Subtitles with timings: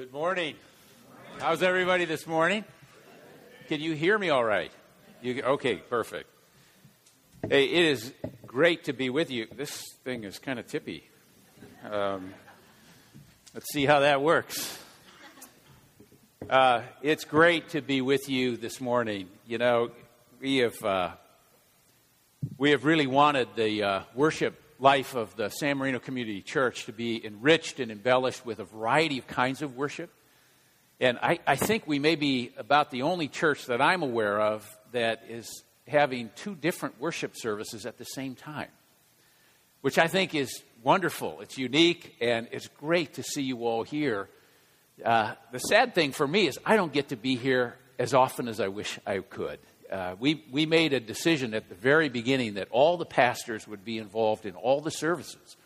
[0.00, 0.54] Good morning.
[1.40, 2.64] How's everybody this morning?
[3.68, 4.72] Can you hear me all right?
[5.20, 6.26] You, okay, perfect.
[7.46, 8.10] Hey, it is
[8.46, 9.46] great to be with you.
[9.54, 11.04] This thing is kind of tippy.
[11.84, 12.32] Um,
[13.52, 14.78] let's see how that works.
[16.48, 19.28] Uh, it's great to be with you this morning.
[19.46, 19.90] You know,
[20.40, 21.10] we have uh,
[22.56, 26.92] we have really wanted the uh, worship life of the San Marino Community Church to
[26.92, 30.10] be enriched and embellished with a variety of kinds of worship.
[30.98, 34.66] And I, I think we may be about the only church that I'm aware of
[34.92, 38.68] that is having two different worship services at the same time,
[39.82, 41.40] which I think is wonderful.
[41.42, 44.28] It's unique, and it's great to see you all here.
[45.04, 48.48] Uh, the sad thing for me is I don't get to be here as often
[48.48, 49.58] as I wish I could
[49.90, 53.84] uh, we, we made a decision at the very beginning that all the pastors would
[53.84, 55.56] be involved in all the services.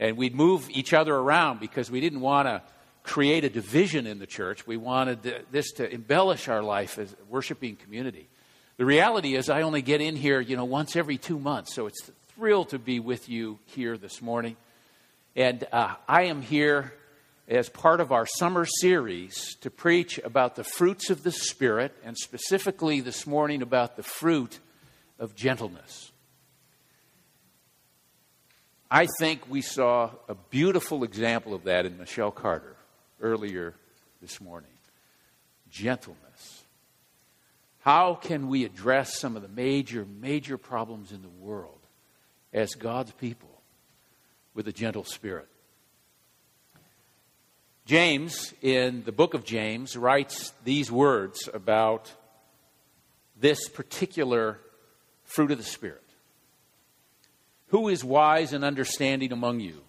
[0.00, 2.62] And we'd move each other around because we didn't want to
[3.02, 4.66] create a division in the church.
[4.66, 8.28] We wanted this to embellish our life as a worshiping community.
[8.78, 11.74] The reality is, I only get in here, you know, once every two months.
[11.74, 14.56] So it's a thrill to be with you here this morning.
[15.36, 16.94] And uh, I am here
[17.52, 22.16] as part of our summer series to preach about the fruits of the Spirit, and
[22.16, 24.58] specifically this morning about the fruit
[25.18, 26.10] of gentleness.
[28.90, 32.74] I think we saw a beautiful example of that in Michelle Carter
[33.20, 33.74] earlier
[34.22, 34.70] this morning.
[35.70, 36.64] Gentleness.
[37.80, 41.80] How can we address some of the major, major problems in the world
[42.50, 43.60] as God's people
[44.54, 45.48] with a gentle spirit?
[47.92, 52.10] James, in the book of James, writes these words about
[53.38, 54.58] this particular
[55.24, 56.02] fruit of the Spirit.
[57.66, 59.82] Who is wise and understanding among you?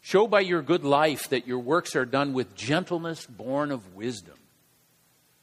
[0.00, 4.38] Show by your good life that your works are done with gentleness born of wisdom.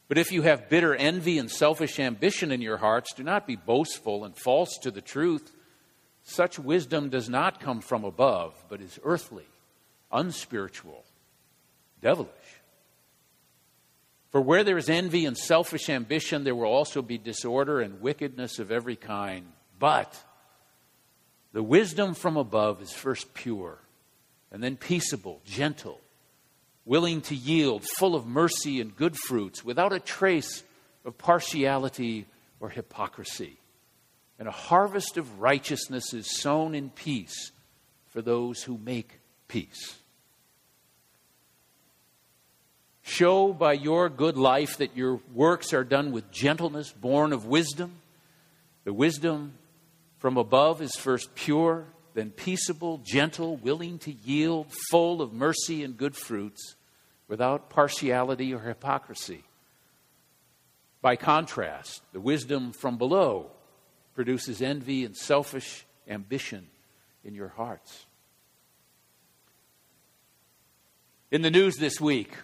[0.08, 3.56] But if you have bitter envy and selfish ambition in your hearts, do not be
[3.56, 5.52] boastful and false to the truth.
[6.24, 9.46] Such wisdom does not come from above, but is earthly,
[10.12, 11.04] unspiritual
[12.02, 12.30] devilish.
[14.30, 18.60] For where there is envy and selfish ambition, there will also be disorder and wickedness
[18.60, 19.46] of every kind.
[19.80, 20.16] But
[21.52, 23.80] the wisdom from above is first pure,
[24.52, 26.00] and then peaceable, gentle,
[26.86, 30.64] willing to yield, full of mercy and good fruits, without a trace
[31.06, 32.28] of partiality
[32.60, 33.58] or hypocrisy.
[34.38, 37.52] And a harvest of righteousness is sown in peace
[38.08, 39.99] for those who make peace.
[43.10, 48.02] Show by your good life that your works are done with gentleness, born of wisdom.
[48.84, 49.56] The wisdom
[50.20, 55.98] from above is first pure, then peaceable, gentle, willing to yield, full of mercy and
[55.98, 56.76] good fruits,
[57.28, 59.44] without partiality or hypocrisy.
[61.02, 63.50] By contrast, the wisdom from below
[64.14, 66.68] produces envy and selfish ambition
[67.24, 68.06] in your hearts.
[71.32, 72.36] In the news this week,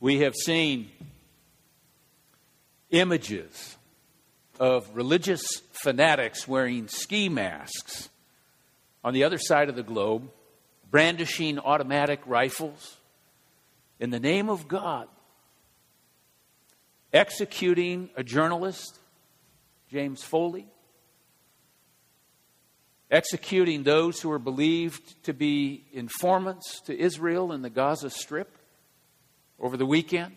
[0.00, 0.90] we have seen
[2.90, 3.76] images
[4.60, 5.42] of religious
[5.72, 8.08] fanatics wearing ski masks
[9.02, 10.30] on the other side of the globe,
[10.90, 12.96] brandishing automatic rifles.
[13.98, 15.08] In the name of God,
[17.12, 18.98] executing a journalist,
[19.90, 20.66] James Foley,
[23.10, 28.55] executing those who are believed to be informants to Israel in the Gaza Strip
[29.60, 30.34] over the weekend.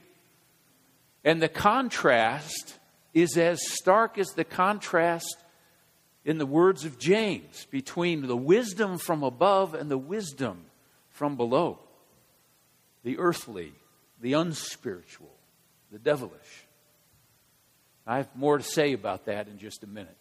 [1.24, 2.78] And the contrast
[3.14, 5.38] is as stark as the contrast
[6.24, 10.66] in the words of James between the wisdom from above and the wisdom
[11.10, 11.80] from below
[13.04, 13.74] the earthly,
[14.22, 15.34] the unspiritual,
[15.92, 16.68] the devilish.
[18.06, 20.18] I have more to say about that in just a minute.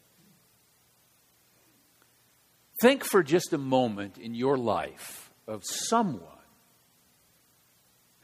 [2.80, 6.37] Think for just a moment in your life of someone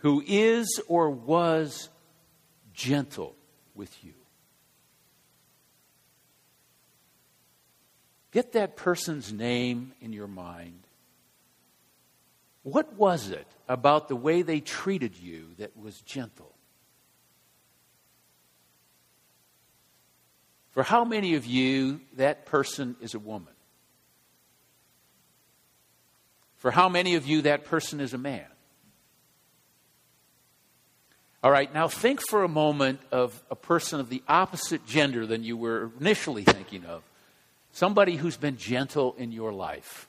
[0.05, 1.89] who is or was
[2.75, 3.35] gentle
[3.75, 4.13] with you.
[8.31, 10.81] Get that person's name in your mind.
[12.65, 16.53] What was it about the way they treated you that was gentle?
[20.73, 23.55] For how many of you that person is a woman?
[26.57, 28.45] For how many of you that person is a man?
[31.45, 35.45] All right, now think for a moment of a person of the opposite gender than
[35.45, 37.03] you were initially thinking of.
[37.71, 40.09] Somebody who's been gentle in your life.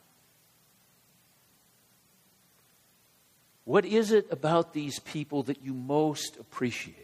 [3.65, 6.95] What is it about these people that you most appreciate?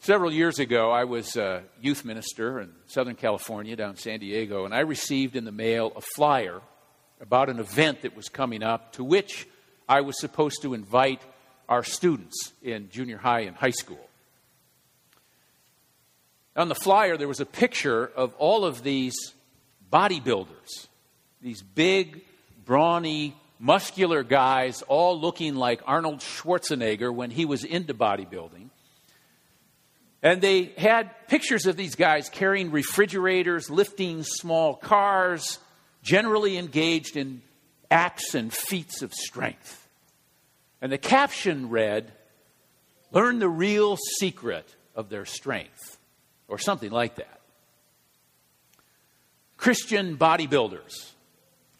[0.00, 4.74] Several years ago, I was a youth minister in Southern California, down San Diego, and
[4.74, 6.60] I received in the mail a flyer
[7.22, 9.46] about an event that was coming up to which
[9.92, 11.20] I was supposed to invite
[11.68, 14.00] our students in junior high and high school.
[16.56, 19.14] On the flyer, there was a picture of all of these
[19.92, 20.86] bodybuilders,
[21.42, 22.22] these big,
[22.64, 28.70] brawny, muscular guys, all looking like Arnold Schwarzenegger when he was into bodybuilding.
[30.22, 35.58] And they had pictures of these guys carrying refrigerators, lifting small cars,
[36.02, 37.42] generally engaged in
[37.90, 39.80] acts and feats of strength.
[40.82, 42.12] And the caption read,
[43.12, 45.98] Learn the real secret of their strength,
[46.48, 47.40] or something like that.
[49.56, 51.12] Christian bodybuilders.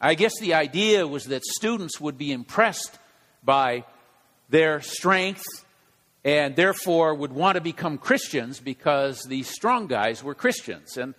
[0.00, 2.98] I guess the idea was that students would be impressed
[3.42, 3.84] by
[4.48, 5.44] their strength
[6.24, 10.96] and therefore would want to become Christians because these strong guys were Christians.
[10.96, 11.14] And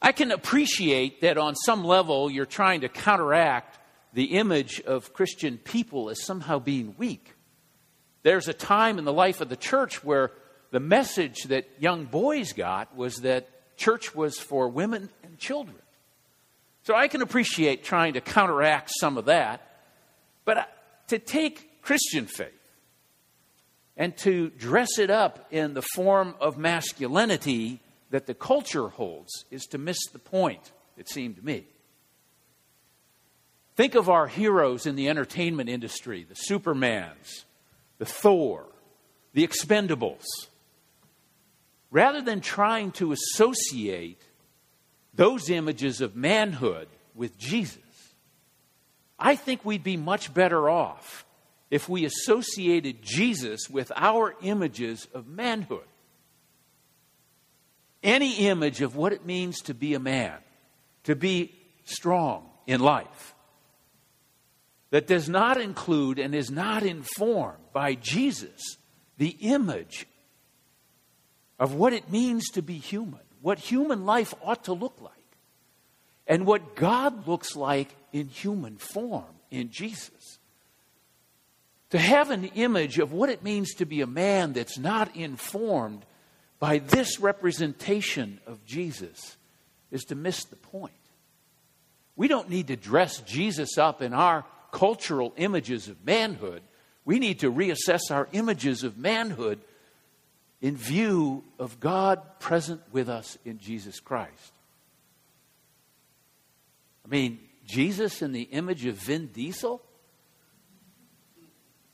[0.00, 3.71] I can appreciate that on some level you're trying to counteract
[4.12, 7.34] the image of Christian people as somehow being weak.
[8.22, 10.30] There's a time in the life of the church where
[10.70, 15.76] the message that young boys got was that church was for women and children.
[16.84, 19.80] So I can appreciate trying to counteract some of that.
[20.44, 20.68] But
[21.08, 22.48] to take Christian faith
[23.96, 27.80] and to dress it up in the form of masculinity
[28.10, 31.66] that the culture holds is to miss the point, it seemed to me.
[33.74, 37.44] Think of our heroes in the entertainment industry the Supermans,
[37.98, 38.66] the Thor,
[39.32, 40.24] the Expendables.
[41.90, 44.22] Rather than trying to associate
[45.14, 47.78] those images of manhood with Jesus,
[49.18, 51.24] I think we'd be much better off
[51.70, 55.86] if we associated Jesus with our images of manhood.
[58.02, 60.36] Any image of what it means to be a man,
[61.04, 61.54] to be
[61.84, 63.31] strong in life,
[64.92, 68.76] that does not include and is not informed by Jesus,
[69.16, 70.06] the image
[71.58, 75.12] of what it means to be human, what human life ought to look like,
[76.26, 80.38] and what God looks like in human form in Jesus.
[81.90, 86.04] To have an image of what it means to be a man that's not informed
[86.58, 89.38] by this representation of Jesus
[89.90, 90.92] is to miss the point.
[92.14, 96.62] We don't need to dress Jesus up in our cultural images of manhood.
[97.04, 99.60] We need to reassess our images of manhood
[100.60, 104.52] in view of God present with us in Jesus Christ.
[107.04, 109.80] I mean, Jesus in the image of Vin Diesel?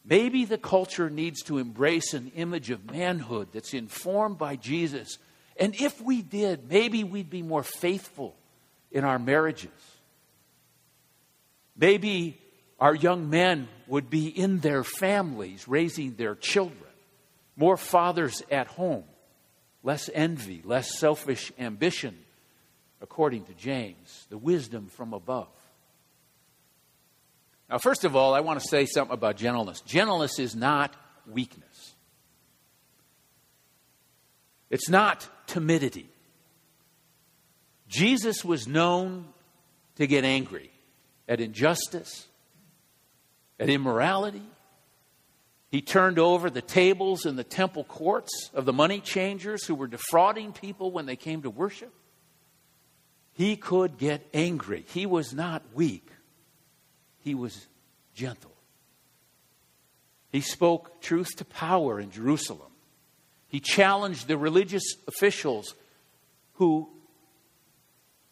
[0.05, 5.19] Maybe the culture needs to embrace an image of manhood that's informed by Jesus.
[5.57, 8.35] And if we did, maybe we'd be more faithful
[8.91, 9.71] in our marriages.
[11.77, 12.39] Maybe
[12.79, 16.91] our young men would be in their families raising their children,
[17.57, 19.05] more fathers at home,
[19.83, 22.17] less envy, less selfish ambition,
[23.01, 25.49] according to James, the wisdom from above.
[27.69, 29.81] Now, first of all, I want to say something about gentleness.
[29.83, 30.95] Gentleness is not
[31.27, 31.95] weakness,
[34.71, 36.09] it's not timidity.
[37.89, 39.27] Jesus was known
[39.97, 40.71] to get angry
[41.27, 42.28] at injustice,
[43.59, 44.43] at immorality.
[45.71, 49.87] He turned over the tables in the temple courts of the money changers who were
[49.87, 51.93] defrauding people when they came to worship.
[53.35, 54.85] He could get angry.
[54.89, 56.09] He was not weak
[57.29, 57.67] he was
[58.15, 58.55] gentle.
[60.33, 62.73] He spoke truth to power in Jerusalem.
[63.49, 65.75] He challenged the religious officials
[66.55, 66.89] who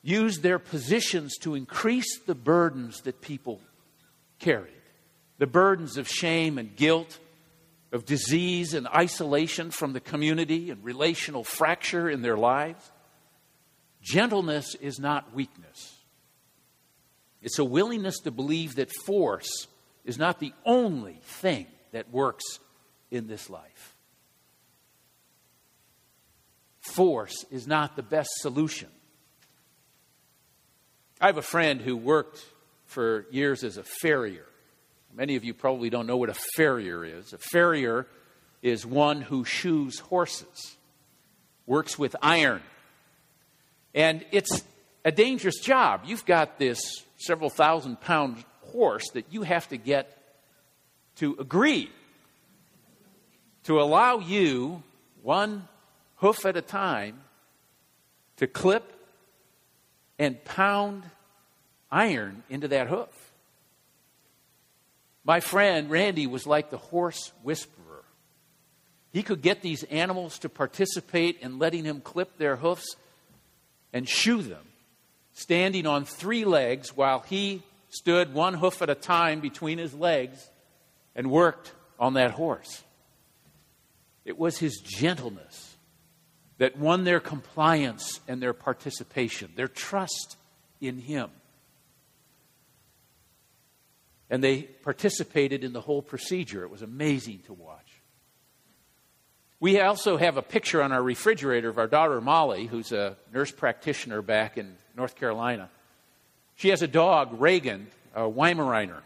[0.03, 3.61] used their positions to increase the burdens that people
[4.39, 4.76] carried
[5.39, 7.19] the burdens of shame and guilt,
[7.93, 12.91] of disease and isolation from the community and relational fracture in their lives.
[14.03, 15.97] Gentleness is not weakness.
[17.43, 19.69] It's a willingness to believe that force
[20.05, 22.45] is not the only thing that works
[23.11, 23.95] in this life.
[26.81, 28.89] Force is not the best solution.
[31.21, 32.45] I have a friend who worked
[32.85, 34.47] for years as a farrier.
[35.17, 37.33] Many of you probably don't know what a farrier is.
[37.33, 38.07] A farrier
[38.61, 40.77] is one who shoes horses,
[41.65, 42.61] works with iron.
[43.95, 44.63] And it's
[45.07, 46.03] a dangerous job.
[46.05, 50.13] You've got this several thousand pound horse that you have to get
[51.17, 51.91] to agree
[53.65, 54.83] to allow you,
[55.23, 55.67] one
[56.17, 57.21] hoof at a time,
[58.37, 58.93] to clip
[60.19, 61.05] and pound
[61.91, 63.26] iron into that hoof.
[65.27, 68.05] My friend Randy was like the horse whisperer.
[69.13, 72.95] He could get these animals to participate in letting him clip their hoofs
[73.93, 74.65] and shoe them,
[75.33, 80.49] standing on three legs while he stood one hoof at a time between his legs
[81.17, 82.85] and worked on that horse.
[84.25, 85.77] It was his gentleness
[86.59, 90.37] that won their compliance and their participation, their trust
[90.81, 91.31] in him.
[94.29, 96.65] And they participated in the whole procedure.
[96.65, 97.87] It was amazing to watch.
[99.59, 103.51] We also have a picture on our refrigerator of our daughter Molly, who's a nurse
[103.51, 105.71] practitioner back in North Carolina.
[106.57, 109.01] She has a dog, Reagan, a Weimaraner.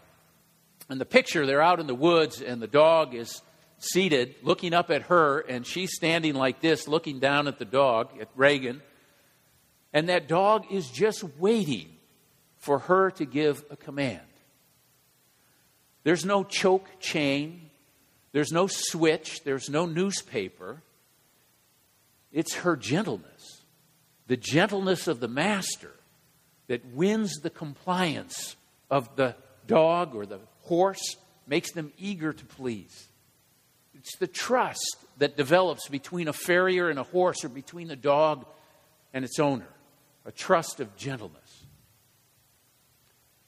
[0.89, 3.41] And the picture, they're out in the woods, and the dog is
[3.77, 8.09] seated, looking up at her, and she's standing like this, looking down at the dog,
[8.19, 8.81] at Reagan.
[9.93, 11.89] And that dog is just waiting
[12.57, 14.21] for her to give a command.
[16.03, 17.69] There's no choke chain,
[18.31, 20.81] there's no switch, there's no newspaper.
[22.31, 23.61] It's her gentleness,
[24.27, 25.91] the gentleness of the master
[26.67, 28.55] that wins the compliance
[28.89, 29.35] of the
[29.67, 33.09] dog or the horse, makes them eager to please.
[33.93, 38.45] It's the trust that develops between a farrier and a horse or between the dog
[39.13, 39.67] and its owner,
[40.25, 41.65] a trust of gentleness.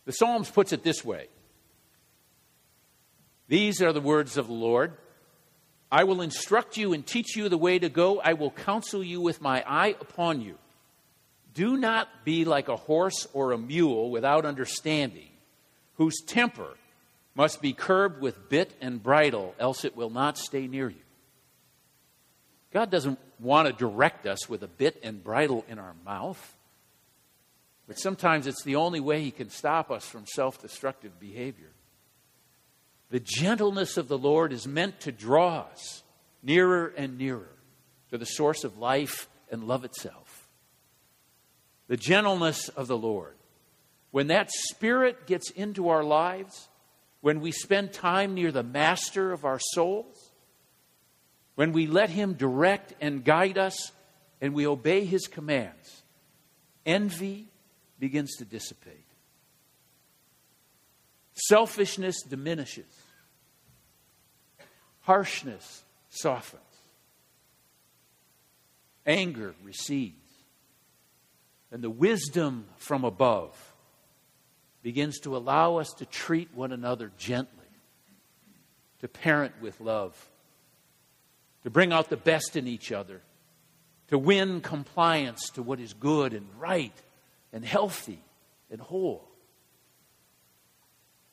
[0.06, 1.28] The Psalms puts it this way
[3.48, 4.94] These are the words of the Lord.
[5.92, 8.20] I will instruct you and teach you the way to go.
[8.20, 10.58] I will counsel you with my eye upon you.
[11.54, 15.30] Do not be like a horse or a mule without understanding,
[15.98, 16.70] whose temper
[17.36, 20.96] must be curbed with bit and bridle, else it will not stay near you.
[22.72, 26.56] God doesn't want to direct us with a bit and bridle in our mouth,
[27.88, 31.70] but sometimes it's the only way He can stop us from self destructive behavior.
[33.14, 36.02] The gentleness of the Lord is meant to draw us
[36.42, 37.56] nearer and nearer
[38.10, 40.48] to the source of life and love itself.
[41.88, 43.36] The gentleness of the Lord.
[44.10, 46.70] When that spirit gets into our lives,
[47.22, 50.32] when we spend time near the master of our souls,
[51.54, 53.92] when we let him direct and guide us
[54.42, 56.02] and we obey his commands,
[56.84, 57.46] envy
[58.00, 59.06] begins to dissipate.
[61.36, 63.03] Selfishness diminishes.
[65.04, 66.62] Harshness softens.
[69.06, 70.18] Anger recedes.
[71.72, 73.58] And the wisdom from above
[74.82, 77.66] begins to allow us to treat one another gently,
[79.00, 80.16] to parent with love,
[81.64, 83.22] to bring out the best in each other,
[84.10, 86.96] to win compliance to what is good and right
[87.52, 88.22] and healthy
[88.70, 89.28] and whole.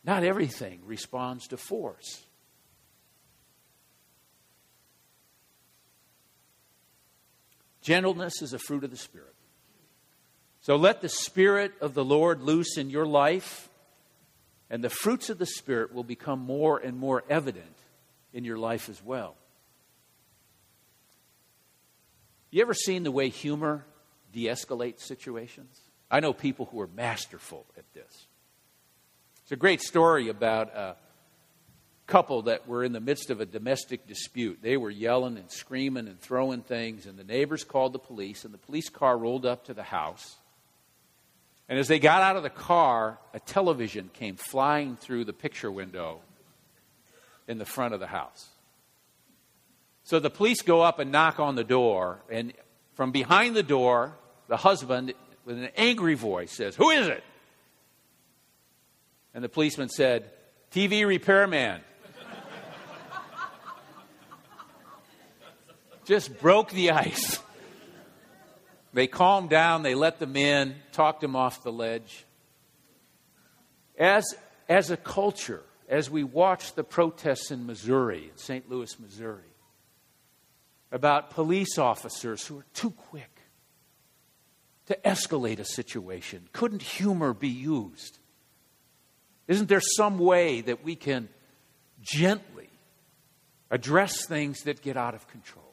[0.05, 2.25] Not everything responds to force.
[7.83, 9.35] Gentleness is a fruit of the Spirit.
[10.61, 13.69] So let the Spirit of the Lord loose in your life,
[14.69, 17.77] and the fruits of the Spirit will become more and more evident
[18.33, 19.37] in your life as well.
[22.51, 23.85] You ever seen the way humor
[24.33, 25.81] de escalates situations?
[26.11, 28.27] I know people who are masterful at this.
[29.43, 30.97] It's a great story about a
[32.11, 34.59] couple that were in the midst of a domestic dispute.
[34.61, 38.52] They were yelling and screaming and throwing things, and the neighbors called the police, and
[38.52, 40.37] the police car rolled up to the house.
[41.69, 45.71] And as they got out of the car, a television came flying through the picture
[45.71, 46.21] window
[47.47, 48.49] in the front of the house.
[50.02, 52.52] So the police go up and knock on the door, and
[52.95, 54.17] from behind the door,
[54.49, 55.14] the husband,
[55.45, 57.23] with an angry voice, says, Who is it?
[59.33, 60.29] And the policeman said,
[60.73, 61.83] TV repairman.
[66.11, 67.38] Just broke the ice.
[68.93, 72.26] They calmed down, they let them in, talked them off the ledge.
[73.97, 74.25] As,
[74.69, 78.69] as a culture, as we watch the protests in Missouri, in St.
[78.69, 79.55] Louis, Missouri,
[80.90, 83.43] about police officers who are too quick
[84.87, 88.19] to escalate a situation, couldn't humor be used?
[89.47, 91.29] Isn't there some way that we can
[92.02, 92.69] gently
[93.71, 95.70] address things that get out of control?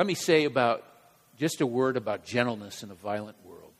[0.00, 0.82] Let me say about
[1.36, 3.74] just a word about gentleness in a violent world.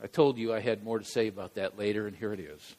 [0.00, 2.76] I told you I had more to say about that later, and here it is.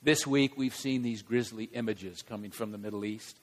[0.00, 3.36] This week, we've seen these grisly images coming from the Middle East.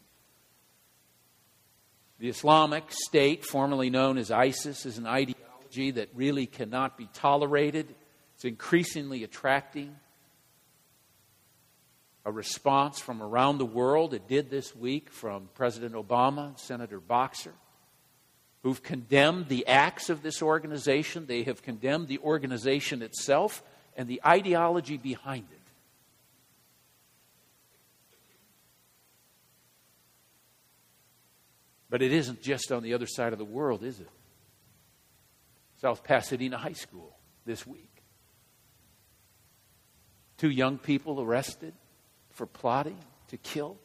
[2.19, 7.93] The Islamic State, formerly known as ISIS, is an ideology that really cannot be tolerated.
[8.35, 9.93] It's increasingly attracting
[12.25, 14.13] a response from around the world.
[14.13, 17.53] It did this week from President Obama, Senator Boxer,
[18.61, 21.25] who've condemned the acts of this organization.
[21.25, 23.61] They have condemned the organization itself
[23.97, 25.59] and the ideology behind it.
[31.89, 34.09] But it isn't just on the other side of the world, is it?
[35.79, 37.15] South Pasadena High School
[37.45, 37.91] this week.
[40.37, 41.73] Two young people arrested
[42.33, 42.97] for plotting
[43.29, 43.77] to kill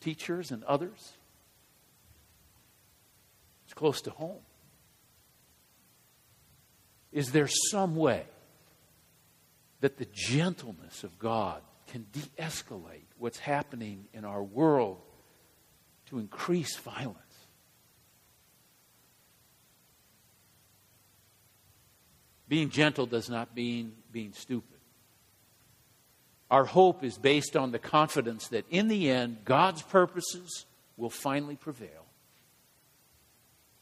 [0.00, 1.12] teachers and others.
[3.64, 4.40] It's close to home.
[7.12, 8.24] Is there some way
[9.80, 14.98] that the gentleness of God can de escalate what's happening in our world
[16.06, 17.16] to increase violence?
[22.48, 24.79] Being gentle does not mean being stupid.
[26.50, 30.66] Our hope is based on the confidence that in the end, God's purposes
[30.96, 32.06] will finally prevail.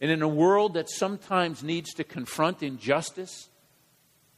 [0.01, 3.49] And in a world that sometimes needs to confront injustice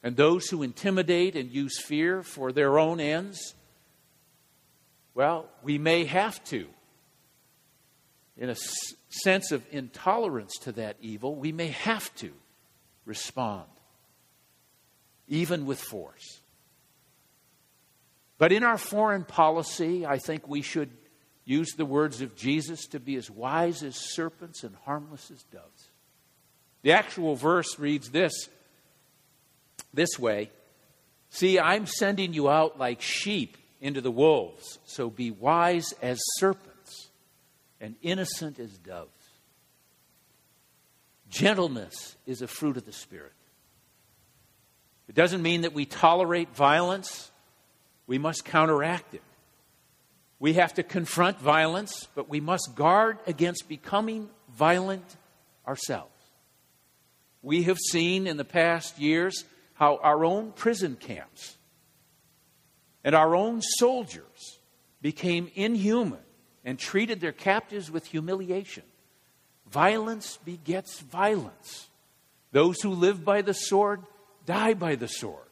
[0.03, 3.55] and those who intimidate and use fear for their own ends,
[5.15, 6.67] well, we may have to.
[8.39, 8.57] In a
[9.11, 12.33] sense of intolerance to that evil, we may have to
[13.05, 13.69] respond,
[15.29, 16.40] even with force.
[18.41, 20.89] But in our foreign policy, I think we should
[21.45, 25.91] use the words of Jesus to be as wise as serpents and harmless as doves.
[26.81, 28.33] The actual verse reads this
[29.93, 30.51] this way
[31.29, 37.11] See, I'm sending you out like sheep into the wolves, so be wise as serpents
[37.79, 39.11] and innocent as doves.
[41.29, 43.35] Gentleness is a fruit of the Spirit.
[45.11, 47.30] It doesn't mean that we tolerate violence
[48.11, 49.23] we must counteract it.
[50.41, 55.05] We have to confront violence, but we must guard against becoming violent
[55.65, 56.11] ourselves.
[57.41, 59.45] We have seen in the past years
[59.75, 61.57] how our own prison camps
[63.05, 64.59] and our own soldiers
[65.01, 66.19] became inhuman
[66.65, 68.83] and treated their captives with humiliation.
[69.71, 71.89] Violence begets violence.
[72.51, 74.03] Those who live by the sword
[74.47, 75.50] die by the sword.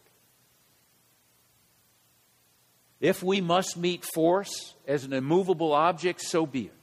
[3.01, 6.75] If we must meet force as an immovable object, so be it.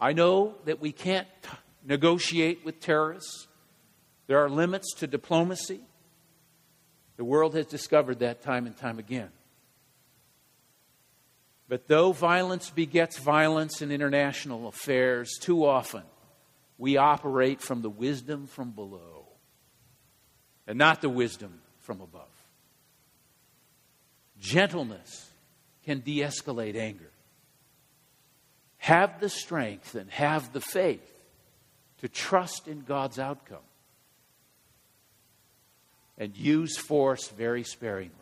[0.00, 1.48] I know that we can't t-
[1.84, 3.46] negotiate with terrorists.
[4.26, 5.80] There are limits to diplomacy.
[7.16, 9.30] The world has discovered that time and time again.
[11.68, 16.02] But though violence begets violence in international affairs, too often
[16.76, 19.28] we operate from the wisdom from below
[20.66, 22.33] and not the wisdom from above.
[24.44, 25.30] Gentleness
[25.86, 27.10] can de escalate anger.
[28.76, 31.10] Have the strength and have the faith
[32.02, 33.64] to trust in God's outcome.
[36.18, 38.12] And use force very sparingly.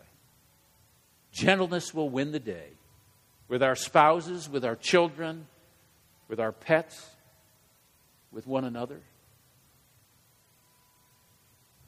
[1.33, 2.69] Gentleness will win the day
[3.49, 5.49] with our spouses, with our children,
[6.29, 7.05] with our pets,
[8.31, 9.01] with one another.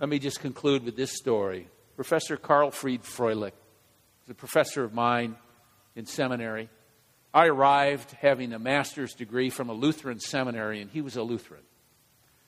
[0.00, 1.68] Let me just conclude with this story.
[1.94, 3.52] Professor Karlfried Froehlich
[4.24, 5.36] was a professor of mine
[5.94, 6.70] in seminary.
[7.34, 11.60] I arrived having a master's degree from a Lutheran seminary, and he was a Lutheran.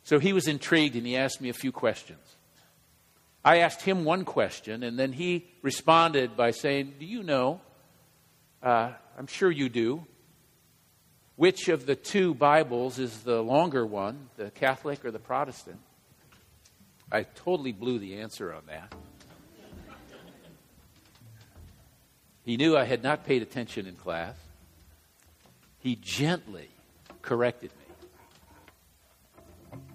[0.03, 2.37] So he was intrigued and he asked me a few questions.
[3.45, 7.61] I asked him one question, and then he responded by saying, Do you know?
[8.63, 10.07] Uh, I'm sure you do.
[11.35, 15.79] Which of the two Bibles is the longer one, the Catholic or the Protestant?
[17.13, 18.95] I totally blew the answer on that.
[22.47, 24.37] He knew I had not paid attention in class.
[25.81, 26.69] He gently
[27.21, 27.95] corrected me.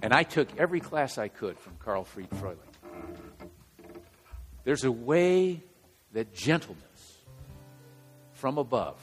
[0.01, 2.57] And I took every class I could from Karlfried Froehlich.
[4.65, 5.63] There's a way
[6.11, 7.19] that gentleness
[8.33, 8.99] from above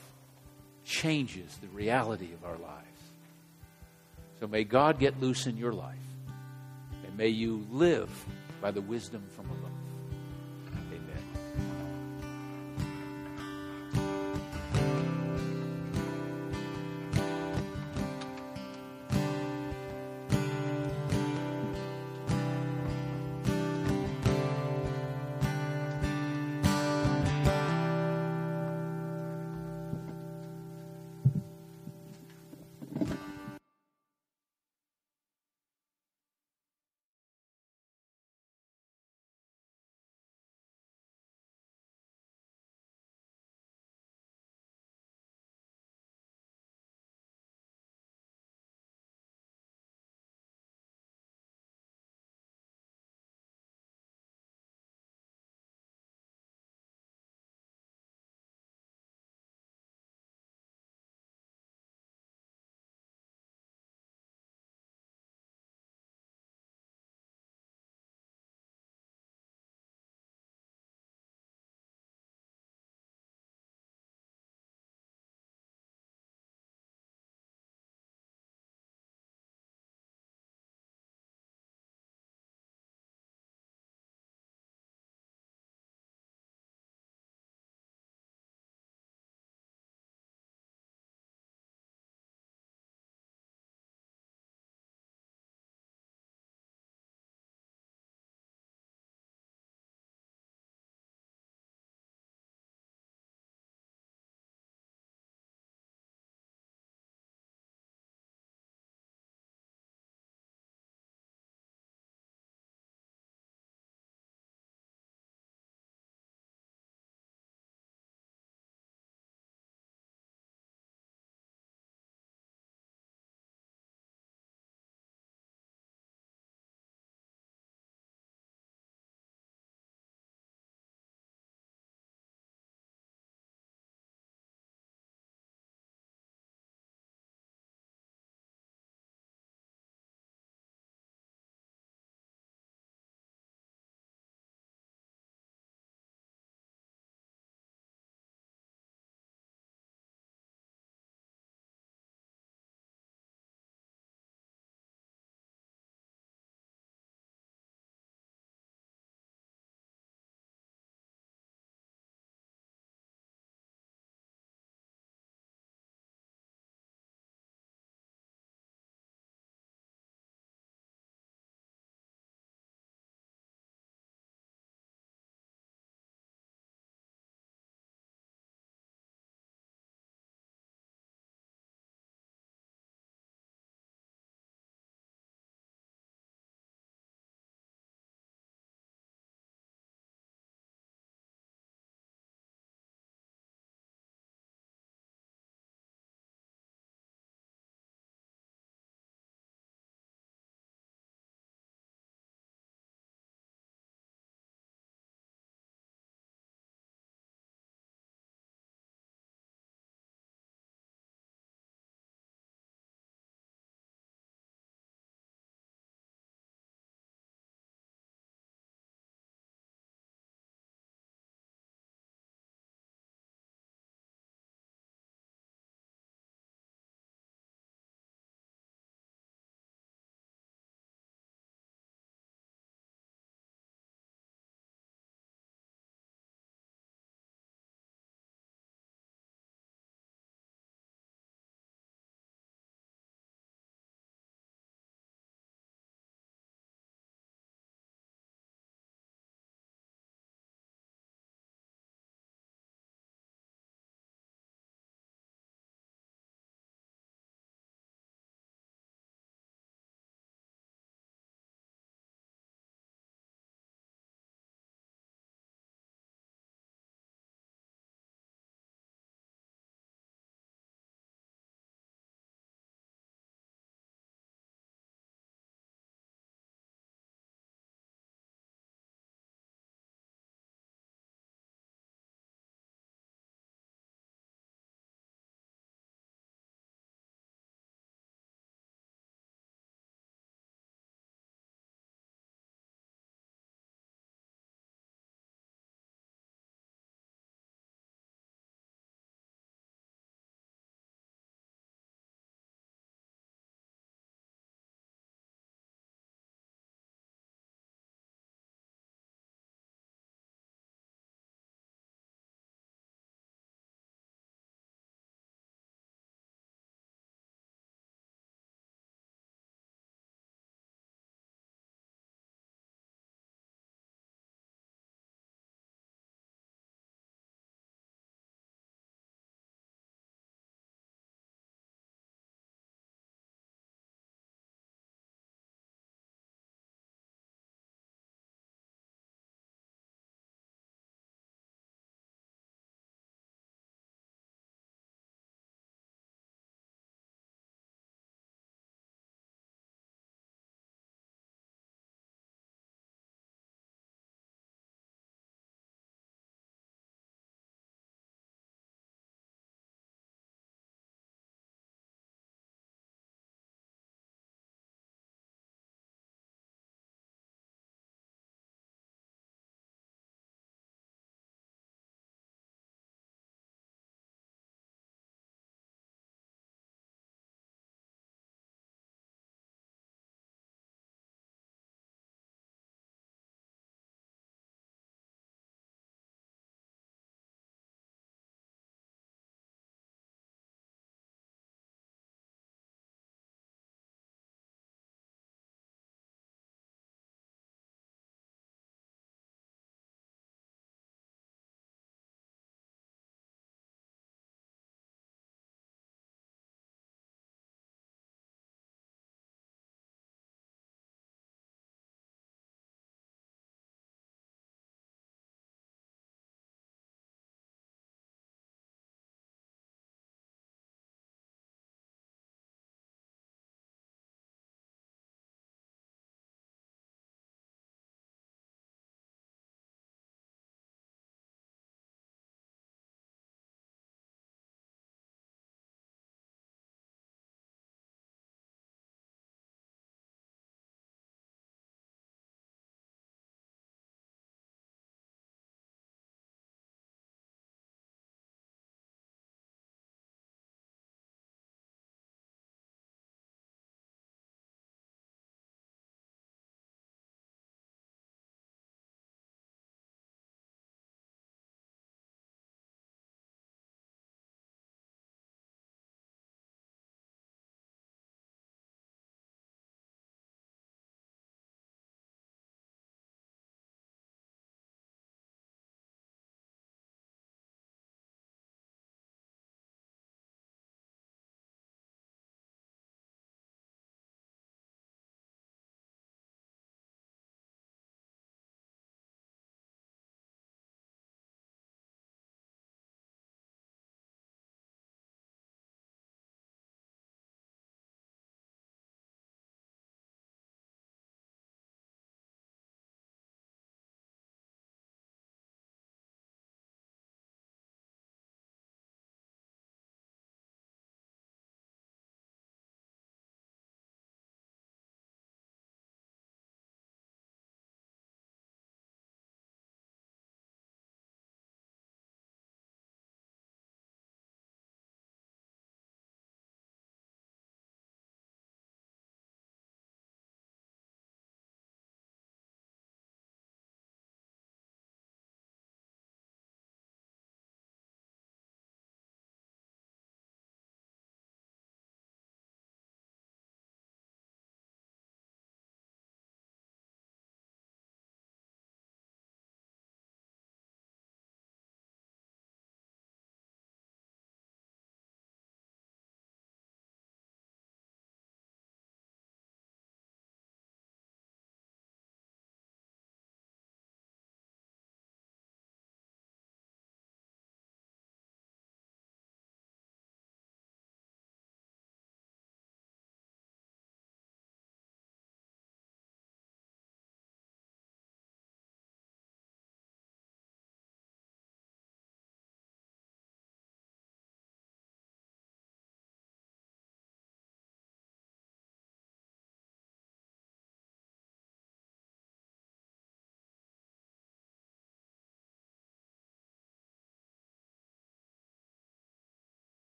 [0.85, 2.85] changes the reality of our lives.
[4.41, 5.97] So may God get loose in your life,
[7.07, 8.11] and may you live
[8.61, 9.78] by the wisdom from above.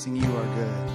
[0.00, 0.90] Sing You Are Good.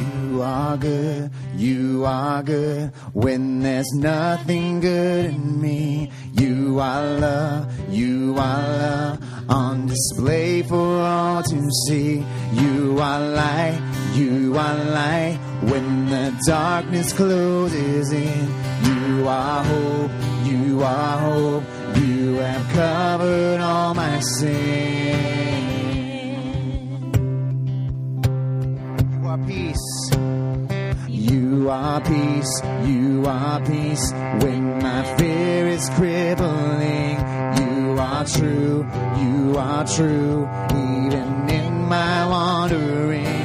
[0.00, 6.10] You are good, you are good when there's nothing good in me.
[6.32, 12.24] You are love, you are love on display for all to see.
[12.52, 13.80] You are light,
[14.14, 18.46] you are light when the darkness closes in.
[18.84, 20.12] You are hope,
[20.44, 21.64] you are hope.
[21.96, 25.39] You have covered all my sin.
[29.50, 30.10] Peace.
[31.08, 32.52] You are peace.
[32.84, 37.16] You are peace when my fear is crippling.
[37.60, 38.86] You are true.
[39.22, 40.48] You are true
[40.86, 43.40] even in my wandering.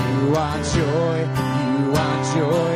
[0.00, 1.18] You are joy.
[1.62, 2.75] You are joy